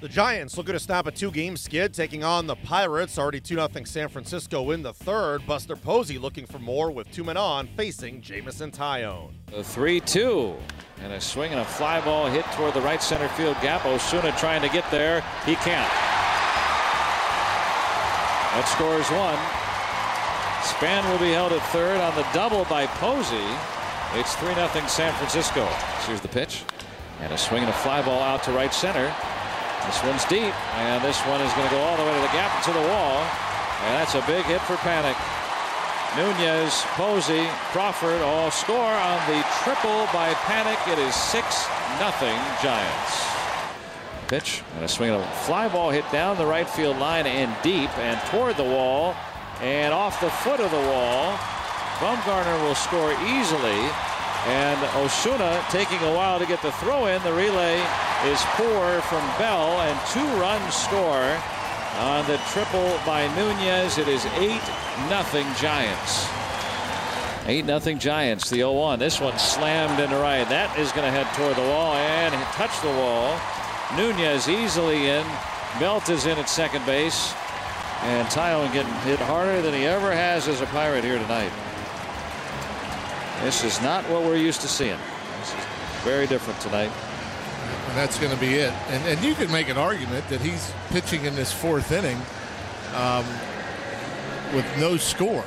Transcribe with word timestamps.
The 0.00 0.08
Giants 0.08 0.56
looking 0.56 0.72
to 0.72 0.80
snap 0.80 1.06
a 1.06 1.10
two 1.10 1.30
game 1.30 1.58
skid, 1.58 1.92
taking 1.92 2.24
on 2.24 2.46
the 2.46 2.56
Pirates. 2.56 3.18
Already 3.18 3.38
2 3.38 3.56
0 3.56 3.68
San 3.84 4.08
Francisco 4.08 4.70
in 4.70 4.82
the 4.82 4.94
third. 4.94 5.46
Buster 5.46 5.76
Posey 5.76 6.16
looking 6.16 6.46
for 6.46 6.58
more 6.58 6.90
with 6.90 7.10
two 7.12 7.22
men 7.22 7.36
on, 7.36 7.68
facing 7.76 8.22
Jameson 8.22 8.70
Taillon. 8.70 9.32
The 9.50 9.62
3 9.62 10.00
2. 10.00 10.56
And 11.02 11.12
a 11.12 11.20
swing 11.20 11.52
and 11.52 11.60
a 11.60 11.66
fly 11.66 12.00
ball 12.00 12.28
hit 12.28 12.46
toward 12.52 12.72
the 12.72 12.80
right 12.80 13.02
center 13.02 13.28
field 13.28 13.58
gap. 13.60 13.84
Osuna 13.84 14.32
trying 14.38 14.62
to 14.62 14.70
get 14.70 14.90
there. 14.90 15.20
He 15.44 15.54
can't. 15.56 15.92
That 18.56 18.64
scores 18.72 19.06
one. 19.12 19.36
Span 20.64 21.06
will 21.10 21.18
be 21.18 21.32
held 21.32 21.52
at 21.52 21.60
third 21.72 22.00
on 22.00 22.14
the 22.16 22.26
double 22.32 22.64
by 22.70 22.86
Posey. 22.86 23.36
It's 24.18 24.34
3 24.36 24.54
0 24.54 24.66
San 24.88 25.12
Francisco. 25.12 25.66
Here's 26.06 26.22
the 26.22 26.28
pitch. 26.28 26.62
And 27.20 27.34
a 27.34 27.36
swing 27.36 27.64
and 27.64 27.70
a 27.70 27.74
fly 27.74 28.00
ball 28.00 28.22
out 28.22 28.42
to 28.44 28.52
right 28.52 28.72
center. 28.72 29.14
This 29.86 30.02
one's 30.04 30.24
deep, 30.26 30.54
and 30.76 31.02
this 31.04 31.20
one 31.26 31.40
is 31.40 31.52
going 31.54 31.68
to 31.68 31.74
go 31.74 31.80
all 31.80 31.96
the 31.96 32.04
way 32.04 32.14
to 32.14 32.20
the 32.20 32.34
gap 32.36 32.62
to 32.64 32.72
the 32.72 32.86
wall. 32.88 33.24
And 33.86 33.96
that's 33.96 34.14
a 34.14 34.22
big 34.26 34.44
hit 34.44 34.60
for 34.62 34.76
Panik. 34.84 35.16
Nunez, 36.16 36.82
Posey, 36.98 37.46
Crawford 37.72 38.20
all 38.20 38.50
score 38.50 38.92
on 38.92 39.18
the 39.30 39.44
triple 39.62 40.06
by 40.12 40.34
Panik. 40.44 40.80
It 40.92 40.98
is 40.98 41.14
6 41.14 41.44
nothing 41.98 42.36
Giants. 42.62 43.26
Pitch 44.28 44.62
and 44.76 44.84
a 44.84 44.88
swing 44.88 45.10
and 45.10 45.22
a 45.22 45.26
fly 45.46 45.68
ball 45.68 45.90
hit 45.90 46.04
down 46.12 46.36
the 46.36 46.46
right 46.46 46.68
field 46.68 46.98
line 46.98 47.26
and 47.26 47.50
deep 47.62 47.90
and 47.98 48.20
toward 48.28 48.56
the 48.56 48.64
wall 48.64 49.14
and 49.60 49.94
off 49.94 50.20
the 50.20 50.30
foot 50.30 50.60
of 50.60 50.70
the 50.70 50.88
wall. 50.90 51.36
Bumgarner 51.98 52.62
will 52.62 52.74
score 52.74 53.12
easily 53.26 53.90
and 54.46 54.78
Osuna 54.96 55.62
taking 55.70 55.98
a 55.98 56.14
while 56.14 56.38
to 56.38 56.46
get 56.46 56.62
the 56.62 56.72
throw 56.72 57.06
in. 57.06 57.22
The 57.22 57.32
relay 57.32 57.76
is 58.24 58.40
poor 58.56 59.00
from 59.02 59.20
Bell, 59.38 59.80
and 59.82 59.98
two 60.12 60.26
runs 60.40 60.74
score 60.74 61.36
on 61.98 62.26
the 62.26 62.38
triple 62.48 62.98
by 63.04 63.26
Nunez. 63.36 63.98
It 63.98 64.08
is 64.08 64.24
8 64.36 64.60
nothing 65.08 65.46
Giants. 65.56 66.26
8 67.46 67.64
nothing 67.64 67.98
Giants, 67.98 68.48
the 68.48 68.56
0 68.56 68.72
1. 68.72 68.98
This 68.98 69.20
one 69.20 69.38
slammed 69.38 70.00
into 70.00 70.16
right. 70.16 70.48
That 70.48 70.78
is 70.78 70.92
going 70.92 71.04
to 71.04 71.10
head 71.10 71.26
toward 71.34 71.56
the 71.56 71.68
wall 71.68 71.94
and 71.94 72.34
touch 72.54 72.80
the 72.80 72.88
wall. 72.88 73.38
Nunez 73.96 74.48
easily 74.48 75.08
in. 75.08 75.26
Belt 75.78 76.08
is 76.08 76.26
in 76.26 76.38
at 76.38 76.48
second 76.48 76.84
base. 76.86 77.34
And 78.02 78.26
Taillon 78.28 78.72
getting 78.72 78.92
hit 79.02 79.18
harder 79.18 79.60
than 79.60 79.74
he 79.74 79.84
ever 79.84 80.10
has 80.12 80.48
as 80.48 80.62
a 80.62 80.66
Pirate 80.66 81.04
here 81.04 81.18
tonight. 81.18 81.52
This 83.42 83.64
is 83.64 83.80
not 83.80 84.04
what 84.10 84.22
we're 84.22 84.36
used 84.36 84.60
to 84.60 84.68
seeing. 84.68 84.98
This 85.38 85.48
is 85.48 85.64
very 86.04 86.26
different 86.26 86.60
tonight. 86.60 86.90
And 87.88 87.96
that's 87.96 88.18
going 88.18 88.32
to 88.32 88.38
be 88.38 88.54
it. 88.54 88.72
And, 88.88 89.04
and 89.08 89.24
you 89.24 89.34
could 89.34 89.50
make 89.50 89.68
an 89.68 89.78
argument 89.78 90.28
that 90.28 90.40
he's 90.40 90.72
pitching 90.90 91.24
in 91.24 91.34
this 91.34 91.52
fourth 91.52 91.90
inning 91.90 92.18
um, 92.94 93.24
with 94.54 94.66
no 94.78 94.96
score. 94.98 95.44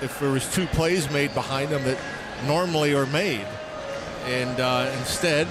If 0.00 0.18
there 0.20 0.30
was 0.30 0.50
two 0.52 0.66
plays 0.68 1.10
made 1.10 1.34
behind 1.34 1.70
him 1.70 1.84
that 1.84 1.98
normally 2.46 2.94
are 2.94 3.06
made, 3.06 3.46
and 4.26 4.58
uh, 4.58 4.90
instead 4.98 5.46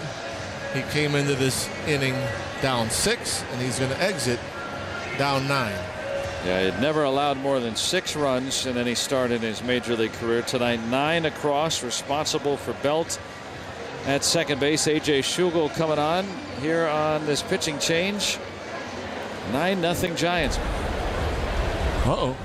he 0.73 0.81
came 0.91 1.14
into 1.16 1.36
this 1.36 1.69
inning 1.88 2.16
down 2.61 2.89
six, 2.89 3.44
and 3.52 3.61
he's 3.61 3.77
going 3.77 3.91
to 3.91 4.02
exit 4.02 4.39
down 5.17 5.47
nine. 5.47 5.77
Yeah, 6.45 6.59
he 6.59 6.66
had 6.66 6.81
never 6.81 7.03
allowed 7.03 7.38
more 7.38 7.61
than 7.61 7.75
six 7.77 8.17
runs 8.17 8.66
in 8.66 8.77
any 8.77 8.95
start 8.95 9.31
in 9.31 9.41
his 9.41 9.63
major 9.63 9.95
league 9.95 10.11
career. 10.13 10.41
Tonight, 10.41 10.81
nine 10.88 11.25
across, 11.25 11.83
responsible 11.83 12.58
for 12.58 12.73
Belt 12.83 13.17
at 14.05 14.25
second 14.25 14.59
base. 14.59 14.86
A.J. 14.88 15.21
Schugel 15.21 15.73
coming 15.73 15.99
on 15.99 16.25
here 16.59 16.88
on 16.88 17.25
this 17.25 17.41
pitching 17.41 17.80
change. 17.80 18.38
9 19.53 19.80
nothing 19.80 20.16
Giants. 20.17 20.58
Uh-oh. 22.05 22.36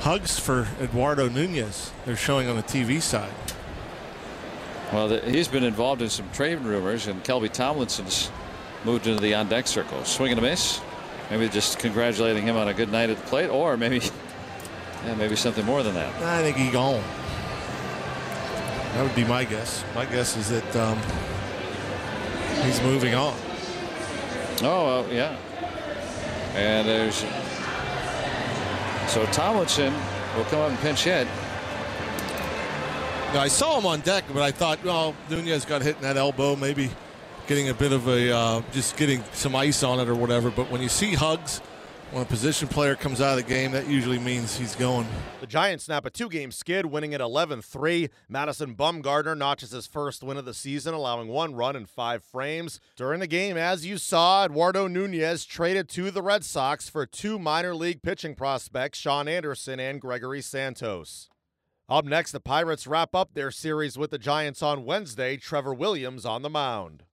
Hugs 0.00 0.38
for 0.38 0.66
Eduardo 0.80 1.28
Nunez. 1.28 1.92
They're 2.06 2.16
showing 2.16 2.48
on 2.48 2.56
the 2.56 2.62
TV 2.64 3.00
side. 3.00 3.30
Well, 4.92 5.08
the, 5.08 5.20
he's 5.20 5.48
been 5.48 5.64
involved 5.64 6.02
in 6.02 6.08
some 6.08 6.28
trade 6.32 6.60
rumors, 6.60 7.06
and 7.06 7.22
Kelby 7.22 7.52
Tomlinson's 7.52 8.30
moved 8.84 9.06
into 9.06 9.20
the 9.20 9.34
on-deck 9.34 9.66
circle. 9.66 10.04
Swing 10.04 10.32
and 10.32 10.38
a 10.38 10.42
miss. 10.42 10.80
Maybe 11.30 11.48
just 11.48 11.78
congratulating 11.78 12.44
him 12.44 12.56
on 12.56 12.68
a 12.68 12.74
good 12.74 12.90
night 12.90 13.10
at 13.10 13.18
the 13.18 13.22
plate, 13.24 13.48
or 13.48 13.76
maybe, 13.76 13.98
yeah, 15.04 15.14
maybe 15.14 15.36
something 15.36 15.64
more 15.64 15.82
than 15.82 15.94
that. 15.94 16.14
I 16.22 16.42
think 16.42 16.56
he's 16.56 16.72
gone. 16.72 17.02
That 18.94 19.02
would 19.02 19.14
be 19.14 19.24
my 19.24 19.44
guess. 19.44 19.84
My 19.94 20.06
guess 20.06 20.36
is 20.36 20.48
that 20.48 20.76
um, 20.76 20.98
he's 22.64 22.80
moving 22.82 23.14
on. 23.14 23.36
Oh 24.62 24.86
well, 24.86 25.12
yeah. 25.12 25.36
And 26.54 26.88
there's 26.88 27.24
so 29.08 29.24
Tomlinson 29.26 29.94
will 30.36 30.44
come 30.44 30.60
up 30.60 30.70
and 30.70 30.78
pinch 30.80 31.04
hit. 31.04 31.26
Now, 33.32 33.40
I 33.40 33.48
saw 33.48 33.78
him 33.78 33.86
on 33.86 34.00
deck, 34.00 34.24
but 34.32 34.42
I 34.42 34.50
thought, 34.50 34.82
well, 34.84 35.14
Nunez 35.28 35.64
got 35.64 35.82
hit 35.82 35.96
in 35.96 36.02
that 36.02 36.16
elbow, 36.16 36.56
maybe 36.56 36.90
getting 37.48 37.70
a 37.70 37.74
bit 37.74 37.92
of 37.92 38.06
a 38.06 38.30
uh, 38.30 38.62
just 38.72 38.96
getting 38.96 39.24
some 39.32 39.56
ice 39.56 39.82
on 39.82 39.98
it 39.98 40.08
or 40.08 40.14
whatever. 40.14 40.50
But 40.50 40.70
when 40.70 40.82
you 40.82 40.88
see 40.88 41.14
hugs, 41.14 41.58
when 42.10 42.22
a 42.22 42.26
position 42.26 42.68
player 42.68 42.94
comes 42.94 43.20
out 43.20 43.38
of 43.38 43.44
the 43.44 43.50
game, 43.50 43.72
that 43.72 43.88
usually 43.88 44.18
means 44.18 44.56
he's 44.56 44.76
going. 44.76 45.06
The 45.40 45.46
Giants 45.46 45.84
snap 45.84 46.04
a 46.04 46.10
two 46.10 46.28
game 46.28 46.52
skid, 46.52 46.86
winning 46.86 47.14
at 47.14 47.20
11 47.20 47.62
3. 47.62 48.10
Madison 48.28 48.74
Bumgarner 48.74 49.36
notches 49.36 49.72
his 49.72 49.86
first 49.86 50.22
win 50.22 50.36
of 50.36 50.44
the 50.44 50.54
season, 50.54 50.94
allowing 50.94 51.28
one 51.28 51.54
run 51.54 51.74
in 51.74 51.86
five 51.86 52.22
frames. 52.22 52.80
During 52.96 53.20
the 53.20 53.26
game, 53.26 53.56
as 53.56 53.84
you 53.84 53.96
saw, 53.96 54.44
Eduardo 54.44 54.86
Nunez 54.86 55.44
traded 55.44 55.88
to 55.90 56.10
the 56.10 56.22
Red 56.22 56.44
Sox 56.44 56.88
for 56.88 57.06
two 57.06 57.38
minor 57.38 57.74
league 57.74 58.02
pitching 58.02 58.34
prospects, 58.34 58.98
Shaun 58.98 59.26
Anderson 59.26 59.80
and 59.80 60.00
Gregory 60.00 60.42
Santos. 60.42 61.28
Up 61.88 62.04
next, 62.04 62.32
the 62.32 62.40
Pirates 62.40 62.86
wrap 62.86 63.14
up 63.14 63.32
their 63.32 63.50
series 63.50 63.96
with 63.96 64.10
the 64.10 64.18
Giants 64.18 64.62
on 64.62 64.84
Wednesday. 64.84 65.38
Trevor 65.38 65.72
Williams 65.72 66.26
on 66.26 66.42
the 66.42 66.50
mound. 66.50 67.04